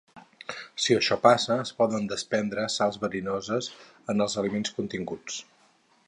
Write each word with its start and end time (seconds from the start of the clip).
Si 0.83 0.95
això 0.99 1.17
passa, 1.25 1.57
es 1.65 1.73
poden 1.81 2.07
desprendre 2.13 2.63
sals 2.75 2.97
verinoses 3.03 3.67
en 4.15 4.25
els 4.27 4.39
aliments 4.43 4.73
continguts. 4.79 5.37